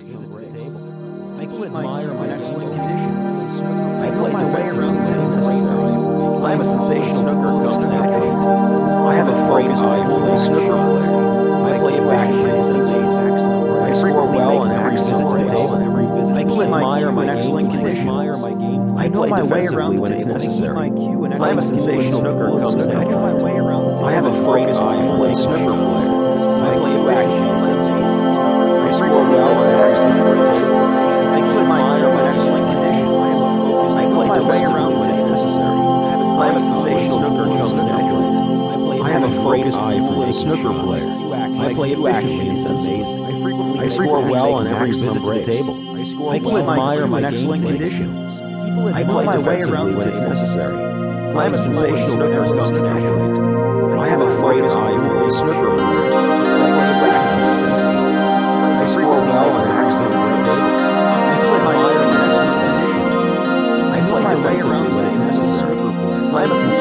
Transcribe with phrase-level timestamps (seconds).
[0.00, 0.80] visit to the table.
[1.40, 3.10] I keep admire my excellent condition.
[4.00, 5.92] I play my way around when it's necessary.
[6.40, 7.86] I am a sensational snooker comes.
[8.90, 11.10] I have a focused eye for snooker player.
[11.68, 12.30] I play it back
[13.80, 16.34] I score well on every visit to the table.
[16.34, 18.08] I keep admire my excellent condition.
[18.08, 20.76] I know my way around when it's necessary.
[20.78, 22.84] I am a sensational snooker comes.
[22.84, 26.30] I have a focused eye for snooker player.
[26.60, 27.19] I play it back
[36.50, 39.00] I am a sensational snooker comes naturally.
[39.00, 41.06] I have a focused eye for the snooker player.
[41.62, 43.04] I play efficiently and sensibly.
[43.04, 46.28] I frequently I score well on every visit to the table.
[46.28, 48.40] I can admire my excellent conditions.
[48.40, 50.74] I play my way around when it's necessary.
[50.74, 53.94] I am a sensational snooker comes naturally to me.
[53.94, 56.10] I have a focused eye for the snooker player.
[56.10, 58.14] I play efficiently and sensibly.
[58.74, 60.66] I score well on every visit to the table.
[60.66, 62.10] I admire my excellent
[62.74, 63.30] conditions.
[63.94, 65.19] I know my way around when it's necessary.
[66.40, 66.79] I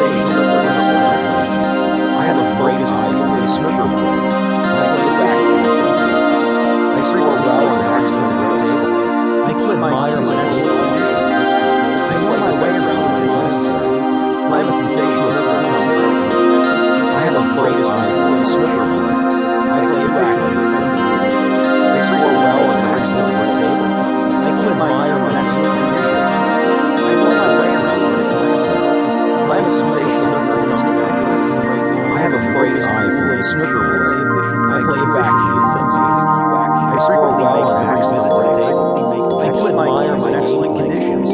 [35.75, 36.94] it back and sensibly.
[36.94, 39.39] I score well on every visit to the table.
[39.39, 41.30] I can admire my excellent conditions.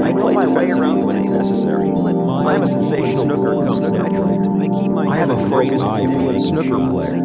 [0.00, 0.12] I
[0.48, 1.88] way around when it's necessary.
[1.88, 4.68] I am a sensational snooker comes naturally to me.
[5.10, 5.84] I have a focused
[6.32, 7.16] the snooker player.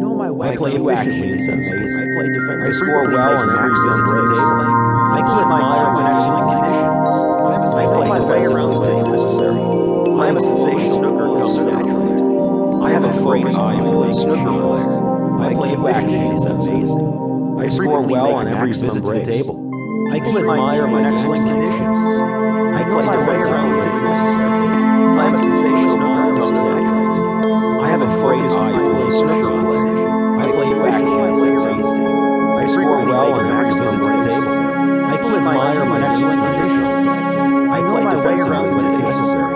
[0.42, 1.78] I play efficiently and sensibly.
[1.78, 4.83] I score well on every visit to the table.
[13.34, 15.42] I have a focused eye for the snooker player.
[15.42, 16.86] I play effectively and sensibly.
[17.58, 19.58] I score well on every visit to the table.
[20.14, 21.82] I can admire my excellent conditions.
[21.82, 24.54] I know my way around when it's necessary.
[25.18, 27.18] I am a sensational snooker comes.
[27.82, 30.38] I have a for the snooker player.
[30.38, 32.06] I play effectively and sensibly.
[32.54, 34.54] I score well on every visit to the table.
[35.10, 37.08] I can admire my excellent conditions.
[37.66, 39.54] I know my way around when it's necessary.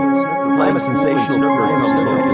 [0.59, 2.28] I am a sensational snooker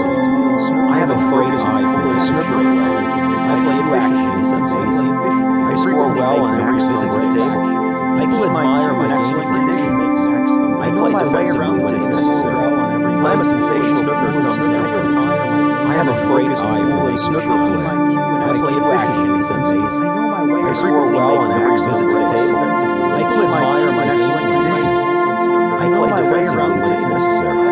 [11.15, 12.51] my way around when it's necessary.
[12.51, 15.15] I am a sensational snooker comes naturally.
[15.15, 17.87] I have a focused eye for the snooker player.
[17.87, 19.79] I play effectively and sensibly.
[19.79, 22.67] I score well on every visit to the table.
[23.15, 25.39] I can admire my excellent conditions.
[25.55, 25.87] I
[26.35, 27.63] way around when it's necessary.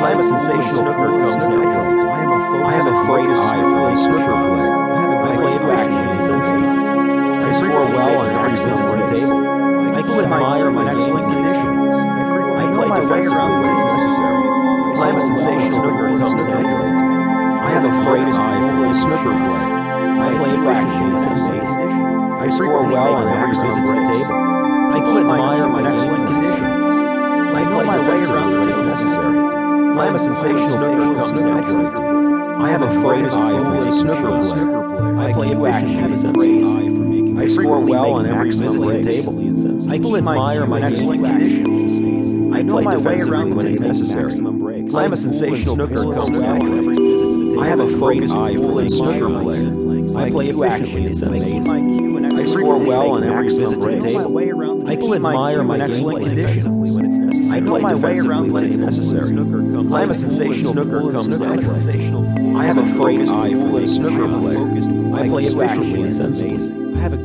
[0.00, 1.68] I am a sensational snooker comes naturally.
[1.68, 4.72] I have a focused eye for the snooker player.
[5.20, 6.64] I play effectively and sensibly.
[7.44, 9.66] I score well on every visit to the table.
[9.96, 10.85] I can admire my
[22.56, 24.32] score well on every visit to the table.
[24.32, 26.62] I admire my excellent conditions.
[27.54, 29.38] I know my way around when it's necessary.
[29.98, 32.64] I am a sensational snooker comes naturally to me.
[32.64, 35.18] I have a focused eye for the snooker player.
[35.18, 37.44] I play effectively and sensibly.
[37.44, 39.38] I score well on every visit to the table.
[39.90, 42.54] I can admire my excellent conditions.
[42.56, 44.32] I know my way around when it's necessary.
[44.32, 47.58] I am a sensational snooker comes naturally.
[47.58, 49.85] I have a focused eye for the snooker player.
[50.14, 51.58] I play effectively and sensibly.
[52.26, 54.88] I score well on every visit to the table.
[54.88, 57.50] I can admire my excellent conditions.
[57.50, 59.36] I know my way around when it's necessary.
[59.36, 62.54] I am a sensational snooker comes naturally.
[62.54, 65.16] I have a focused eye for the snooker player.
[65.16, 66.76] I play effectively and sensibly.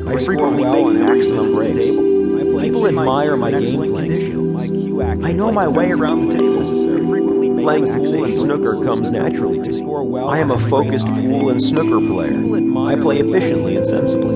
[0.07, 1.89] I frequently well on maximum breaks.
[2.61, 5.25] People admire my game playing.
[5.25, 6.90] I know my way around the table.
[7.61, 10.19] Playing pool and snooker comes naturally to me.
[10.19, 12.39] I am a focused pool and snooker player.
[12.87, 14.35] I play efficiently and sensibly.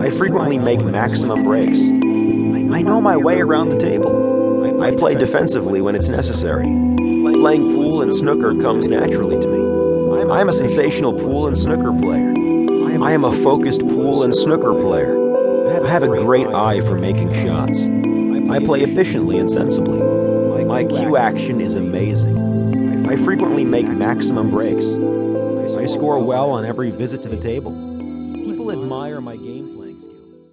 [0.00, 1.80] I frequently make maximum breaks.
[1.80, 4.82] I know my way around the table.
[4.82, 6.64] I play defensively when it's necessary.
[6.64, 10.30] Playing pool and snooker comes naturally to me.
[10.30, 12.32] I am a sensational pool and snooker player.
[13.02, 15.84] I am a focused pool and snooker player.
[15.84, 17.84] I have a great eye for making shots.
[18.50, 20.25] I play efficiently and sensibly.
[20.76, 23.06] My cue action is amazing.
[23.08, 24.84] I frequently make maximum breaks.
[25.74, 27.70] I score well on every visit to the table.
[28.34, 29.55] People admire my game.